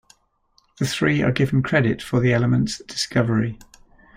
[0.79, 3.59] The three are given credit for the element's discovery.